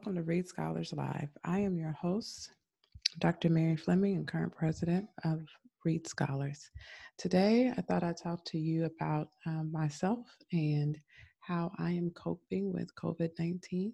welcome 0.00 0.14
to 0.14 0.22
Reede 0.22 0.48
Scholars 0.48 0.94
Live. 0.94 1.28
I 1.44 1.58
am 1.58 1.76
your 1.76 1.92
host, 1.92 2.52
Dr. 3.18 3.50
Mary 3.50 3.76
Fleming, 3.76 4.16
and 4.16 4.26
current 4.26 4.56
president 4.56 5.06
of 5.24 5.42
Reede 5.84 6.06
Scholars. 6.06 6.70
Today, 7.18 7.70
I 7.76 7.82
thought 7.82 8.02
I'd 8.02 8.16
talk 8.16 8.42
to 8.46 8.58
you 8.58 8.86
about 8.86 9.28
um, 9.44 9.70
myself 9.70 10.20
and 10.54 10.98
how 11.40 11.70
I 11.78 11.90
am 11.90 12.12
coping 12.12 12.72
with 12.72 12.88
COVID 12.94 13.28
19. 13.38 13.92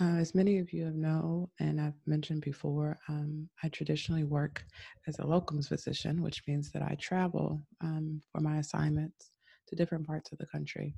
Uh, 0.00 0.04
as 0.04 0.32
many 0.32 0.58
of 0.60 0.72
you 0.72 0.84
have 0.84 0.94
know, 0.94 1.50
and 1.58 1.80
I've 1.80 1.98
mentioned 2.06 2.42
before, 2.42 2.96
um, 3.08 3.48
I 3.64 3.68
traditionally 3.68 4.22
work 4.22 4.64
as 5.08 5.18
a 5.18 5.22
locums 5.22 5.66
physician, 5.66 6.22
which 6.22 6.44
means 6.46 6.70
that 6.70 6.82
I 6.82 6.96
travel 7.00 7.60
um, 7.80 8.20
for 8.30 8.40
my 8.40 8.58
assignments 8.58 9.32
to 9.66 9.74
different 9.74 10.06
parts 10.06 10.30
of 10.30 10.38
the 10.38 10.46
country. 10.46 10.94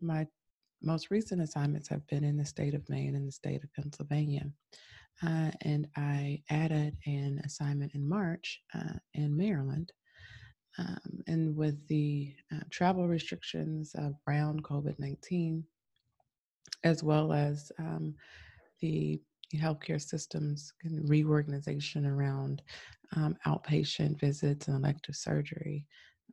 My 0.00 0.26
most 0.84 1.10
recent 1.10 1.40
assignments 1.40 1.88
have 1.88 2.06
been 2.06 2.24
in 2.24 2.36
the 2.36 2.44
state 2.44 2.74
of 2.74 2.88
Maine 2.88 3.14
and 3.14 3.26
the 3.26 3.32
state 3.32 3.64
of 3.64 3.72
Pennsylvania. 3.74 4.46
Uh, 5.22 5.50
and 5.62 5.86
I 5.96 6.42
added 6.50 6.96
an 7.06 7.40
assignment 7.44 7.94
in 7.94 8.06
March 8.06 8.60
uh, 8.74 8.98
in 9.14 9.36
Maryland. 9.36 9.92
Um, 10.76 11.22
and 11.28 11.56
with 11.56 11.86
the 11.86 12.34
uh, 12.52 12.60
travel 12.70 13.06
restrictions 13.06 13.94
around 14.26 14.64
COVID 14.64 14.98
19, 14.98 15.64
as 16.82 17.02
well 17.02 17.32
as 17.32 17.70
um, 17.78 18.14
the 18.80 19.20
healthcare 19.54 20.02
systems 20.02 20.72
reorganization 20.84 22.06
around 22.06 22.60
um, 23.14 23.36
outpatient 23.46 24.18
visits 24.18 24.66
and 24.66 24.76
elective 24.76 25.14
surgery, 25.14 25.86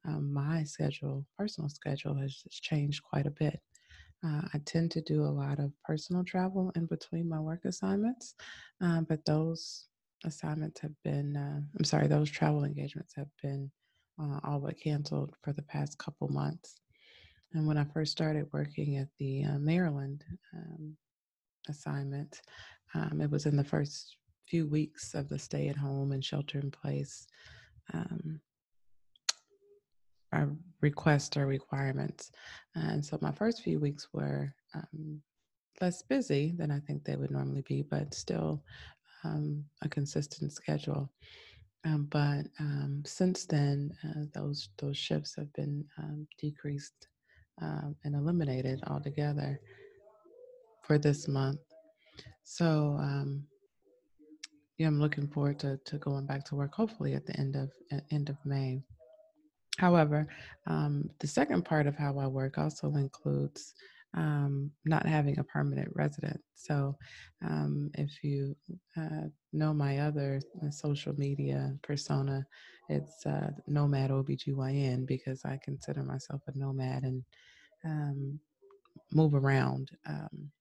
um, 0.08 0.34
my 0.34 0.64
schedule, 0.64 1.26
personal 1.38 1.70
schedule, 1.70 2.16
has 2.16 2.44
changed 2.50 3.04
quite 3.04 3.28
a 3.28 3.32
bit. 3.32 3.60
Uh, 4.24 4.42
I 4.54 4.60
tend 4.66 4.92
to 4.92 5.02
do 5.02 5.24
a 5.24 5.26
lot 5.26 5.60
of 5.60 5.72
personal 5.84 6.24
travel 6.24 6.72
in 6.76 6.86
between 6.86 7.28
my 7.28 7.40
work 7.40 7.66
assignments, 7.66 8.36
um, 8.80 9.06
but 9.10 9.26
those 9.26 9.88
assignments 10.26 10.80
have 10.82 10.94
been, 11.04 11.36
uh, 11.36 11.60
I'm 11.78 11.84
sorry, 11.84 12.08
those 12.08 12.30
travel 12.30 12.64
engagements 12.64 13.14
have 13.16 13.30
been 13.42 13.72
uh, 14.22 14.40
all 14.44 14.60
but 14.60 14.80
canceled 14.80 15.34
for 15.44 15.54
the 15.54 15.64
past 15.64 15.98
couple 15.98 16.28
months. 16.28 16.76
And 17.54 17.68
when 17.68 17.78
I 17.78 17.84
first 17.86 18.12
started 18.12 18.48
working 18.54 18.98
at 18.98 19.08
the 19.20 19.44
uh, 19.44 19.58
Maryland 19.58 20.24
um, 20.54 20.96
assignment, 21.68 22.42
um, 22.94 23.22
it 23.22 23.30
was 23.30 23.46
in 23.46 23.58
the 23.58 23.64
first 23.64 24.18
few 24.48 24.68
weeks 24.68 25.14
of 25.16 25.30
the 25.30 25.40
stay 25.40 25.68
at 25.70 25.78
home 25.78 26.12
and 26.12 26.24
shelter 26.24 26.60
in 26.60 26.70
place 26.72 27.26
um, 27.94 28.40
our 30.32 30.50
requests 30.82 31.38
or 31.38 31.46
requirements. 31.46 32.32
And 32.76 33.06
so 33.06 33.18
my 33.22 33.32
first 33.32 33.62
few 33.62 33.80
weeks 33.80 34.08
were 34.14 34.54
um, 34.74 35.22
less 35.80 36.02
busy 36.02 36.54
than 36.58 36.72
I 36.72 36.80
think 36.80 37.04
they 37.04 37.16
would 37.16 37.32
normally 37.32 37.64
be, 37.68 37.82
but 37.82 38.14
still 38.14 38.64
um, 39.24 39.64
a 39.82 39.90
consistent 39.90 40.52
schedule. 40.54 41.12
Um, 41.84 42.08
but 42.12 42.46
um, 42.60 43.02
since 43.06 43.46
then, 43.46 43.92
uh, 44.04 44.26
those 44.34 44.70
those 44.78 44.98
shifts 44.98 45.36
have 45.36 45.52
been 45.54 45.84
um, 45.98 46.28
decreased 46.40 47.08
um, 47.62 47.96
and 48.04 48.16
eliminated 48.16 48.84
altogether 48.88 49.60
for 50.84 51.00
this 51.00 51.28
month. 51.28 51.60
So 52.44 53.00
yeah, 54.78 54.88
I'm 54.88 55.00
looking 55.00 55.28
forward 55.28 55.60
to, 55.60 55.80
to 55.86 55.98
going 55.98 56.26
back 56.26 56.44
to 56.46 56.56
work. 56.56 56.74
Hopefully 56.74 57.14
at 57.14 57.26
the 57.28 57.40
end 57.40 57.56
of 57.56 57.72
end 58.10 58.30
of 58.30 58.38
May. 58.46 58.82
However, 59.82 60.28
um, 60.68 61.10
the 61.18 61.26
second 61.26 61.66
part 61.66 61.88
of 61.88 61.96
how 61.96 62.20
I 62.20 62.28
work 62.28 62.60
also 62.60 62.94
includes 62.94 63.74
um, 64.14 64.70
not 64.86 65.08
having 65.08 65.40
a 65.40 65.44
permanent 65.44 65.90
resident. 65.96 66.40
So, 66.54 66.96
um, 67.44 67.90
if 67.96 68.24
you 68.24 68.56
uh, 68.96 69.26
know 69.54 69.74
my 69.74 69.98
other 69.98 70.40
uh, 70.62 70.70
social 70.70 71.14
media 71.18 71.74
persona, 71.82 72.46
it's 72.90 73.26
uh, 73.26 73.50
Nomad 73.66 74.12
OBGYN 74.12 75.08
because 75.08 75.46
I 75.46 75.58
consider 75.64 76.04
myself 76.04 76.42
a 76.46 76.56
nomad 76.56 77.02
and 77.02 77.24
um, 77.84 78.40
move 79.12 79.34
around 79.34 79.90
um, 80.08 80.52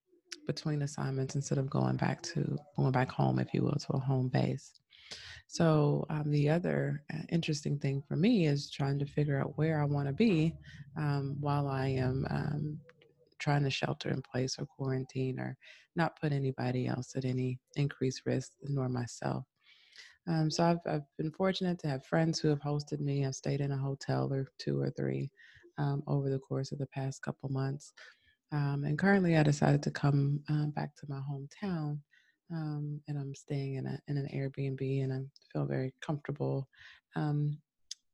between 0.46 0.80
assignments 0.80 1.34
instead 1.34 1.58
of 1.58 1.68
going 1.68 1.96
back 1.96 2.22
to 2.22 2.56
going 2.74 2.92
back 2.92 3.10
home, 3.10 3.38
if 3.38 3.52
you 3.52 3.64
will, 3.64 3.76
to 3.86 3.92
a 3.92 3.98
home 3.98 4.28
base. 4.28 4.80
So, 5.52 6.06
um, 6.10 6.30
the 6.30 6.48
other 6.48 7.02
uh, 7.12 7.22
interesting 7.28 7.76
thing 7.76 8.04
for 8.06 8.14
me 8.14 8.46
is 8.46 8.70
trying 8.70 9.00
to 9.00 9.04
figure 9.04 9.40
out 9.40 9.58
where 9.58 9.82
I 9.82 9.84
want 9.84 10.06
to 10.06 10.12
be 10.12 10.54
um, 10.96 11.36
while 11.40 11.66
I 11.66 11.88
am 11.88 12.24
um, 12.30 12.78
trying 13.40 13.64
to 13.64 13.70
shelter 13.70 14.10
in 14.10 14.22
place 14.22 14.60
or 14.60 14.66
quarantine 14.66 15.40
or 15.40 15.56
not 15.96 16.20
put 16.20 16.30
anybody 16.30 16.86
else 16.86 17.16
at 17.16 17.24
any 17.24 17.58
increased 17.74 18.22
risk, 18.26 18.52
nor 18.62 18.88
myself. 18.88 19.42
Um, 20.28 20.52
so, 20.52 20.62
I've, 20.62 20.78
I've 20.86 21.08
been 21.18 21.32
fortunate 21.32 21.80
to 21.80 21.88
have 21.88 22.06
friends 22.06 22.38
who 22.38 22.46
have 22.46 22.60
hosted 22.60 23.00
me. 23.00 23.26
I've 23.26 23.34
stayed 23.34 23.60
in 23.60 23.72
a 23.72 23.76
hotel 23.76 24.32
or 24.32 24.46
two 24.60 24.80
or 24.80 24.90
three 24.90 25.32
um, 25.78 26.04
over 26.06 26.30
the 26.30 26.38
course 26.38 26.70
of 26.70 26.78
the 26.78 26.86
past 26.86 27.22
couple 27.22 27.48
months. 27.48 27.92
Um, 28.52 28.84
and 28.84 28.96
currently, 28.96 29.36
I 29.36 29.42
decided 29.42 29.82
to 29.82 29.90
come 29.90 30.44
uh, 30.48 30.66
back 30.66 30.94
to 30.98 31.06
my 31.08 31.20
hometown 31.28 31.98
um, 32.52 33.00
and 33.08 33.18
I'm 33.18 33.34
staying 33.34 33.74
in 33.74 33.86
a 33.86 33.98
in 34.08 34.16
an 34.16 34.28
Airbnb, 34.34 35.04
and 35.04 35.12
I 35.12 35.18
feel 35.52 35.66
very 35.66 35.92
comfortable 36.00 36.68
um, 37.16 37.58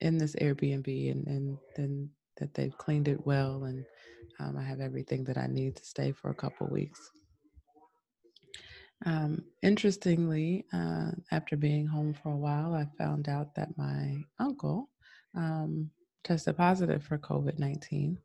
in 0.00 0.18
this 0.18 0.34
Airbnb, 0.36 1.10
and 1.10 1.26
and 1.26 1.58
then 1.76 2.10
that 2.38 2.52
they've 2.54 2.76
cleaned 2.76 3.08
it 3.08 3.26
well, 3.26 3.64
and 3.64 3.84
um, 4.40 4.56
I 4.58 4.62
have 4.62 4.80
everything 4.80 5.24
that 5.24 5.38
I 5.38 5.46
need 5.46 5.76
to 5.76 5.84
stay 5.84 6.12
for 6.12 6.30
a 6.30 6.34
couple 6.34 6.66
weeks. 6.68 7.10
Um, 9.04 9.44
interestingly, 9.62 10.64
uh, 10.72 11.10
after 11.30 11.56
being 11.56 11.86
home 11.86 12.14
for 12.14 12.32
a 12.32 12.36
while, 12.36 12.74
I 12.74 12.86
found 12.96 13.28
out 13.28 13.54
that 13.54 13.76
my 13.76 14.16
uncle 14.38 14.90
um, 15.34 15.90
tested 16.24 16.56
positive 16.56 17.04
for 17.04 17.18
COVID 17.18 17.58
19. 17.58 18.18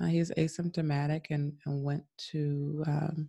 Uh, 0.00 0.06
he's 0.06 0.30
asymptomatic 0.32 1.26
and, 1.30 1.52
and 1.66 1.82
went 1.84 2.04
to 2.30 2.82
um, 2.86 3.28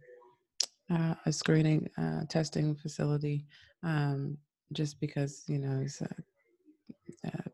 uh, 0.94 1.16
a 1.26 1.32
screening 1.32 1.90
uh, 1.98 2.22
testing 2.30 2.76
facility 2.76 3.46
um, 3.84 4.38
just 4.74 5.00
because 5.00 5.44
you 5.48 5.60
know 5.60 5.80
he's 5.82 6.02
uh, 6.02 7.28
uh 7.28 7.50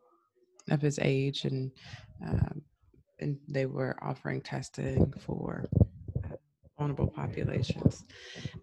of 0.74 0.82
his 0.82 1.00
age 1.02 1.46
and 1.46 1.72
um, 2.26 2.62
and 3.20 3.38
they 3.48 3.66
were 3.66 3.98
offering 4.02 4.40
testing 4.42 5.12
for 5.20 5.68
uh, 6.26 6.36
vulnerable 6.78 7.08
populations. 7.08 8.06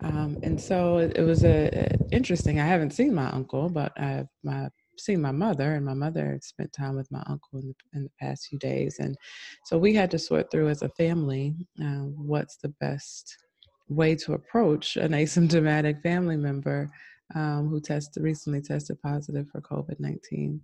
Um, 0.00 0.38
and 0.42 0.58
so 0.60 0.98
it, 0.98 1.16
it 1.16 1.22
was 1.22 1.44
a, 1.44 1.68
a, 1.72 2.14
interesting 2.14 2.60
i 2.60 2.66
haven't 2.66 2.92
seen 2.92 3.12
my 3.12 3.28
uncle 3.30 3.68
but 3.68 3.92
i've 4.00 4.28
my 4.44 4.68
seen 4.98 5.20
my 5.20 5.32
mother 5.32 5.74
and 5.74 5.84
my 5.84 5.94
mother 5.94 6.38
spent 6.42 6.72
time 6.72 6.96
with 6.96 7.10
my 7.10 7.22
uncle 7.26 7.58
in 7.58 7.68
the, 7.68 7.74
in 7.94 8.02
the 8.04 8.10
past 8.20 8.46
few 8.46 8.58
days. 8.58 8.98
And 8.98 9.16
so 9.64 9.78
we 9.78 9.94
had 9.94 10.10
to 10.12 10.18
sort 10.18 10.50
through 10.50 10.68
as 10.68 10.82
a 10.82 10.88
family 10.90 11.54
uh, 11.82 12.06
what's 12.16 12.56
the 12.56 12.70
best 12.80 13.36
way 13.88 14.14
to 14.16 14.34
approach 14.34 14.96
an 14.96 15.12
asymptomatic 15.12 16.02
family 16.02 16.36
member 16.36 16.90
um, 17.34 17.68
who 17.68 17.80
tested 17.80 18.22
recently 18.22 18.60
tested 18.60 19.00
positive 19.02 19.46
for 19.50 19.60
COVID 19.60 19.98
nineteen. 20.00 20.60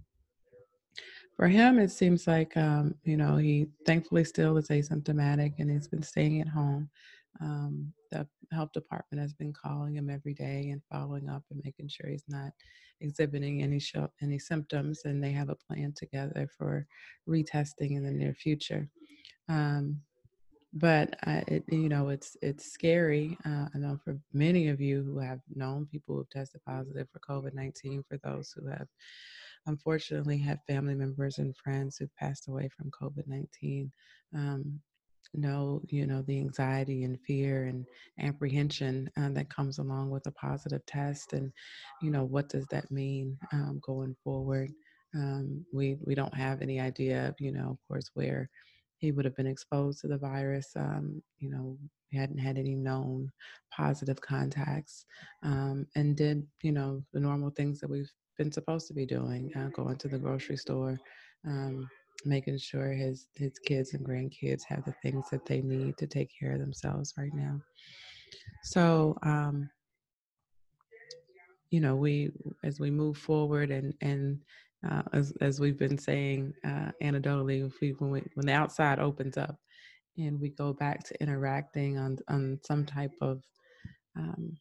For 1.36 1.48
him, 1.48 1.78
it 1.78 1.90
seems 1.90 2.26
like 2.26 2.56
um, 2.56 2.94
you 3.04 3.16
know 3.16 3.36
he 3.36 3.66
thankfully 3.86 4.24
still 4.24 4.56
is 4.56 4.68
asymptomatic 4.68 5.54
and 5.58 5.70
he's 5.70 5.88
been 5.88 6.02
staying 6.02 6.40
at 6.40 6.48
home. 6.48 6.88
Um, 7.40 7.92
the 8.10 8.26
health 8.52 8.72
department 8.72 9.22
has 9.22 9.32
been 9.32 9.52
calling 9.52 9.96
him 9.96 10.10
every 10.10 10.34
day 10.34 10.68
and 10.70 10.82
following 10.92 11.28
up 11.28 11.42
and 11.50 11.62
making 11.64 11.88
sure 11.88 12.10
he's 12.10 12.24
not 12.28 12.52
exhibiting 13.00 13.62
any 13.62 13.80
show, 13.80 14.08
any 14.20 14.38
symptoms, 14.38 15.02
and 15.04 15.22
they 15.22 15.32
have 15.32 15.48
a 15.48 15.56
plan 15.56 15.92
together 15.96 16.48
for 16.56 16.86
retesting 17.28 17.96
in 17.96 18.04
the 18.04 18.10
near 18.10 18.34
future. 18.34 18.88
Um, 19.48 20.00
but 20.72 21.14
uh, 21.26 21.42
it, 21.48 21.64
you 21.68 21.88
know 21.88 22.08
it's 22.08 22.36
it's 22.42 22.72
scary 22.72 23.36
uh, 23.44 23.66
i 23.74 23.78
know 23.78 23.98
for 24.04 24.18
many 24.32 24.68
of 24.68 24.80
you 24.80 25.02
who 25.02 25.18
have 25.18 25.40
known 25.54 25.86
people 25.86 26.16
who've 26.16 26.30
tested 26.30 26.60
positive 26.66 27.06
for 27.12 27.20
covid-19 27.20 28.02
for 28.08 28.18
those 28.24 28.52
who 28.56 28.66
have 28.68 28.86
unfortunately 29.66 30.38
had 30.38 30.58
family 30.66 30.94
members 30.94 31.38
and 31.38 31.54
friends 31.56 31.96
who've 31.96 32.16
passed 32.16 32.48
away 32.48 32.68
from 32.76 32.90
covid-19 32.90 33.90
um, 34.34 34.80
know 35.34 35.80
you 35.88 36.06
know 36.06 36.22
the 36.22 36.38
anxiety 36.38 37.04
and 37.04 37.18
fear 37.26 37.64
and 37.64 37.86
apprehension 38.20 39.10
uh, 39.16 39.30
that 39.30 39.48
comes 39.48 39.78
along 39.78 40.10
with 40.10 40.26
a 40.26 40.32
positive 40.32 40.84
test 40.86 41.32
and 41.32 41.50
you 42.02 42.10
know 42.10 42.24
what 42.24 42.48
does 42.48 42.66
that 42.70 42.90
mean 42.90 43.38
um, 43.52 43.80
going 43.84 44.14
forward? 44.22 44.70
Um, 45.14 45.64
we 45.72 45.98
we 46.04 46.14
don't 46.14 46.34
have 46.34 46.62
any 46.62 46.80
idea 46.80 47.28
of 47.28 47.34
you 47.38 47.52
know 47.52 47.70
of 47.70 47.78
course 47.88 48.10
where 48.14 48.48
he 49.02 49.10
would 49.10 49.24
have 49.24 49.34
been 49.34 49.48
exposed 49.48 50.00
to 50.00 50.06
the 50.06 50.16
virus. 50.16 50.70
Um, 50.76 51.20
you 51.40 51.50
know, 51.50 51.76
he 52.08 52.16
hadn't 52.16 52.38
had 52.38 52.56
any 52.56 52.76
known 52.76 53.32
positive 53.76 54.20
contacts 54.20 55.04
um, 55.42 55.86
and 55.96 56.16
did, 56.16 56.46
you 56.62 56.70
know, 56.70 57.02
the 57.12 57.18
normal 57.18 57.50
things 57.50 57.80
that 57.80 57.90
we've 57.90 58.10
been 58.38 58.52
supposed 58.52 58.86
to 58.86 58.94
be 58.94 59.04
doing, 59.04 59.50
uh, 59.56 59.68
going 59.70 59.96
to 59.96 60.08
the 60.08 60.18
grocery 60.18 60.56
store, 60.56 61.00
um, 61.44 61.90
making 62.24 62.58
sure 62.58 62.92
his, 62.92 63.26
his 63.34 63.58
kids 63.58 63.92
and 63.92 64.06
grandkids 64.06 64.62
have 64.68 64.84
the 64.84 64.94
things 65.02 65.24
that 65.32 65.44
they 65.46 65.60
need 65.62 65.98
to 65.98 66.06
take 66.06 66.30
care 66.38 66.52
of 66.52 66.60
themselves 66.60 67.12
right 67.18 67.34
now. 67.34 67.60
So, 68.62 69.18
um, 69.24 69.68
you 71.72 71.80
know, 71.80 71.96
we 71.96 72.30
as 72.62 72.78
we 72.78 72.90
move 72.90 73.16
forward 73.16 73.70
and 73.70 73.94
and 74.02 74.38
uh, 74.88 75.02
as 75.12 75.32
as 75.40 75.60
we've 75.60 75.78
been 75.78 75.98
saying 75.98 76.52
uh, 76.64 76.90
anecdotally, 77.02 77.66
if 77.66 77.80
we, 77.80 77.90
when 77.98 78.10
we, 78.10 78.22
when 78.34 78.46
the 78.46 78.52
outside 78.52 78.98
opens 78.98 79.36
up 79.36 79.56
and 80.18 80.40
we 80.40 80.50
go 80.50 80.72
back 80.72 81.04
to 81.04 81.22
interacting 81.22 81.98
on 81.98 82.18
on 82.28 82.58
some 82.64 82.84
type 82.84 83.12
of 83.20 83.42
um, 84.16 84.56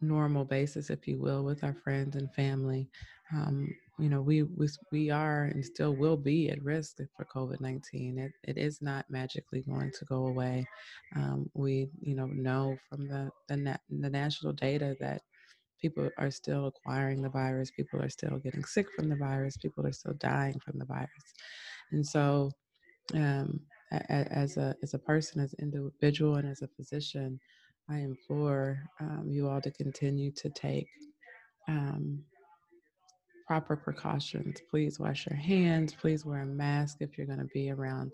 normal 0.00 0.44
basis, 0.44 0.90
if 0.90 1.08
you 1.08 1.18
will, 1.18 1.42
with 1.44 1.64
our 1.64 1.74
friends 1.74 2.16
and 2.16 2.32
family, 2.34 2.88
um, 3.32 3.66
you 3.98 4.08
know, 4.08 4.20
we, 4.20 4.42
we 4.42 4.68
we 4.92 5.10
are 5.10 5.44
and 5.44 5.64
still 5.64 5.94
will 5.94 6.16
be 6.16 6.50
at 6.50 6.62
risk 6.62 6.98
for 7.16 7.24
COVID 7.24 7.60
nineteen. 7.60 8.18
It 8.18 8.32
it 8.42 8.58
is 8.58 8.82
not 8.82 9.06
magically 9.08 9.62
going 9.62 9.92
to 9.98 10.04
go 10.04 10.26
away. 10.26 10.66
Um, 11.16 11.48
we 11.54 11.88
you 12.00 12.14
know 12.14 12.26
know 12.26 12.76
from 12.88 13.08
the 13.08 13.30
the, 13.48 13.56
na- 13.56 13.76
the 13.88 14.10
national 14.10 14.52
data 14.52 14.96
that 15.00 15.22
people 15.84 16.08
are 16.16 16.30
still 16.30 16.66
acquiring 16.66 17.20
the 17.20 17.28
virus, 17.28 17.70
people 17.70 18.00
are 18.04 18.08
still 18.18 18.38
getting 18.38 18.64
sick 18.64 18.86
from 18.96 19.06
the 19.10 19.16
virus, 19.28 19.56
people 19.56 19.86
are 19.86 19.92
still 20.00 20.14
dying 20.14 20.58
from 20.64 20.78
the 20.78 20.86
virus, 20.96 21.26
and 21.92 22.04
so 22.14 22.50
um, 23.14 23.60
as 24.08 24.56
a 24.56 24.74
as 24.82 24.94
a 24.94 24.98
person, 24.98 25.40
as 25.40 25.54
an 25.54 25.64
individual, 25.66 26.36
and 26.36 26.48
as 26.48 26.62
a 26.62 26.68
physician, 26.76 27.38
I 27.90 27.98
implore 27.98 28.78
um, 29.00 29.24
you 29.28 29.48
all 29.48 29.60
to 29.60 29.70
continue 29.70 30.32
to 30.32 30.48
take 30.50 30.88
um, 31.68 32.24
proper 33.46 33.76
precautions. 33.76 34.56
Please 34.70 34.98
wash 34.98 35.26
your 35.28 35.38
hands. 35.38 35.94
Please 35.94 36.24
wear 36.24 36.42
a 36.42 36.46
mask 36.46 36.98
if 37.00 37.16
you're 37.16 37.26
going 37.26 37.46
to 37.46 37.52
be 37.52 37.70
around, 37.70 38.10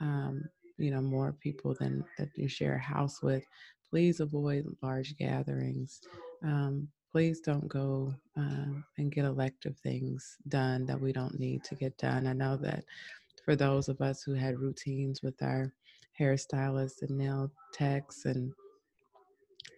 um, 0.00 0.42
you 0.78 0.90
know, 0.90 1.02
more 1.02 1.34
people 1.40 1.76
than 1.78 2.04
that 2.18 2.28
you 2.36 2.48
share 2.48 2.76
a 2.76 2.80
house 2.94 3.22
with. 3.22 3.44
Please 3.90 4.20
avoid 4.20 4.64
large 4.82 5.14
gatherings. 5.18 6.00
Um, 6.42 6.88
please 7.12 7.40
don't 7.40 7.68
go 7.68 8.14
um, 8.36 8.84
and 8.96 9.12
get 9.12 9.26
elective 9.26 9.76
things 9.78 10.38
done 10.48 10.86
that 10.86 10.98
we 10.98 11.12
don't 11.12 11.38
need 11.38 11.62
to 11.62 11.74
get 11.74 11.96
done. 11.98 12.26
I 12.26 12.32
know 12.32 12.56
that 12.56 12.84
for 13.44 13.54
those 13.54 13.88
of 13.88 14.00
us 14.00 14.22
who 14.22 14.32
had 14.32 14.58
routines 14.58 15.22
with 15.22 15.40
our 15.42 15.70
hairstylists 16.18 17.02
and 17.02 17.18
nail 17.18 17.52
techs 17.72 18.24
and 18.24 18.52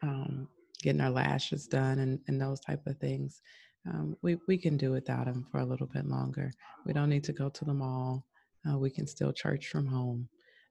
um, 0.02 0.48
getting 0.80 1.00
our 1.00 1.10
lashes 1.10 1.66
done 1.66 1.98
and, 1.98 2.20
and 2.28 2.40
those 2.40 2.60
type 2.60 2.86
of 2.86 2.98
things. 2.98 3.42
Um, 3.86 4.16
we, 4.22 4.36
we 4.46 4.56
can 4.56 4.76
do 4.76 4.92
without 4.92 5.26
them 5.26 5.46
for 5.50 5.58
a 5.58 5.64
little 5.64 5.86
bit 5.86 6.06
longer. 6.06 6.52
We 6.86 6.92
don't 6.92 7.10
need 7.10 7.24
to 7.24 7.32
go 7.32 7.48
to 7.48 7.64
the 7.64 7.74
mall. 7.74 8.24
Uh, 8.68 8.78
we 8.78 8.90
can 8.90 9.06
still 9.06 9.32
church 9.32 9.68
from 9.68 9.86
home. 9.86 10.28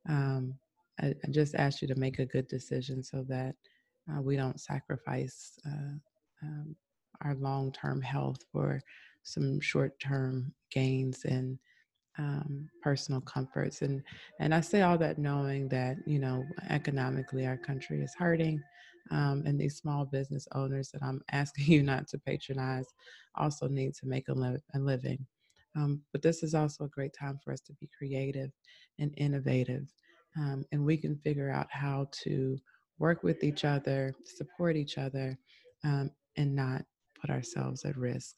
Um, 0.08 0.56
I, 1.02 1.08
I, 1.08 1.32
just 1.32 1.56
ask 1.56 1.82
you 1.82 1.88
to 1.88 1.96
make 1.96 2.20
a 2.20 2.26
good 2.26 2.48
decision 2.48 3.04
so 3.04 3.24
that 3.30 3.56
uh, 4.12 4.22
we 4.22 4.36
don't 4.36 4.60
sacrifice 4.60 5.60
uh, 5.66 5.98
um, 6.44 6.76
our 7.24 7.36
long 7.36 7.72
term 7.72 8.02
health 8.02 8.40
for 8.52 8.82
some 9.24 9.60
short 9.62 10.00
term 10.00 10.54
gains 10.72 11.24
and 11.26 11.58
um, 12.18 12.68
personal 12.82 13.22
comforts. 13.22 13.82
And 13.82 14.04
and 14.40 14.54
I 14.54 14.62
say 14.62 14.82
all 14.82 14.98
that 15.00 15.18
knowing 15.18 15.68
that 15.70 15.98
you 16.06 16.20
know 16.20 16.46
economically 16.70 17.46
our 17.48 17.58
country 17.58 18.02
is 18.02 18.14
hurting, 18.18 18.62
um, 19.12 19.44
and 19.46 19.60
these 19.60 19.78
small 19.78 20.06
business 20.06 20.48
owners 20.54 20.90
that 20.92 21.04
I'm 21.04 21.22
asking 21.32 21.66
you 21.66 21.84
not 21.84 22.08
to 22.10 22.20
patronize 22.20 22.88
also 23.36 23.68
need 23.68 23.94
to 23.96 24.08
make 24.08 24.28
a, 24.30 24.34
li- 24.34 24.60
a 24.76 24.80
living. 24.80 25.26
Um, 25.76 26.02
but 26.12 26.22
this 26.22 26.44
is 26.44 26.54
also 26.54 26.84
a 26.84 26.90
great 26.90 27.14
time 27.20 27.40
for 27.44 27.52
us 27.52 27.62
to 27.62 27.74
be 27.74 27.90
creative 27.98 28.52
and 29.00 29.12
innovative, 29.18 29.88
um, 30.38 30.66
and 30.72 30.86
we 30.86 30.98
can 30.98 31.16
figure 31.18 31.50
out 31.50 31.68
how 31.72 32.08
to 32.24 32.58
work 33.00 33.24
with 33.24 33.44
each 33.44 33.66
other, 33.66 34.14
support 34.24 34.76
each 34.76 35.00
other, 35.00 35.38
um, 35.84 36.12
and 36.36 36.56
not 36.56 36.84
put 37.20 37.30
ourselves 37.30 37.86
at 37.86 37.98
risk. 37.98 38.36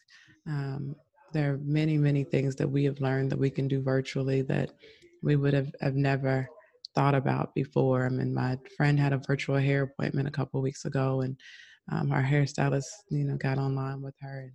Um, 0.48 0.96
there 1.34 1.54
are 1.54 1.58
many, 1.58 1.98
many 1.98 2.24
things 2.24 2.56
that 2.56 2.70
we 2.70 2.84
have 2.86 3.02
learned 3.02 3.32
that 3.32 3.40
we 3.40 3.50
can 3.50 3.68
do 3.68 3.82
virtually 3.82 4.42
that 4.44 4.72
we 5.22 5.36
would 5.36 5.54
have, 5.54 5.74
have 5.82 5.96
never 5.96 6.48
thought 6.94 7.16
about 7.16 7.54
before. 7.54 8.06
I 8.06 8.10
mean, 8.10 8.34
my 8.34 8.58
friend 8.78 9.00
had 9.00 9.12
a 9.14 9.18
virtual 9.18 9.58
hair 9.58 9.84
appointment 9.84 10.28
a 10.28 10.32
couple 10.32 10.62
weeks 10.62 10.86
ago, 10.86 11.22
and 11.22 11.36
um, 11.92 12.12
our 12.12 12.24
hairstylist, 12.24 12.86
you 13.10 13.26
know, 13.26 13.36
got 13.36 13.58
online 13.58 14.02
with 14.02 14.16
her 14.22 14.44
and 14.44 14.54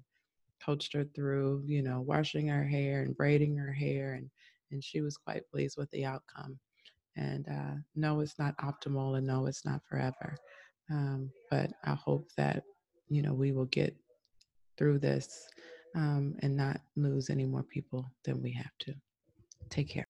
coached 0.65 0.93
her 0.95 1.05
through, 1.05 1.63
you 1.67 1.83
know, 1.83 2.01
washing 2.01 2.49
her 2.49 2.65
hair 2.65 3.03
and 3.03 3.17
braiding 3.17 3.57
her 3.57 3.73
hair, 3.73 4.15
and 4.15 4.31
and 4.73 4.83
she 4.83 5.01
was 5.01 5.17
quite 5.17 5.49
pleased 5.51 5.77
with 5.77 5.91
the 5.91 6.05
outcome. 6.05 6.59
And 7.17 7.47
uh, 7.49 7.75
no, 7.97 8.21
it's 8.21 8.39
not 8.39 8.57
optimal, 8.59 9.19
and 9.19 9.27
no, 9.27 9.47
it's 9.47 9.65
not 9.65 9.83
forever. 9.89 10.37
Um, 10.91 11.31
but 11.51 11.71
I 11.85 11.95
hope 11.95 12.29
that 12.37 12.63
you 13.11 13.23
know 13.23 13.35
we 13.35 13.53
will 13.53 13.67
get 13.67 13.95
through 14.79 14.99
this 14.99 15.47
um, 15.95 16.37
and 16.41 16.57
not 16.57 16.81
lose 16.97 17.29
any 17.29 17.45
more 17.45 17.63
people 17.65 18.11
than 18.25 18.41
we 18.41 18.53
have 18.53 18.73
to. 18.79 18.95
Take 19.69 19.89
care. 19.89 20.07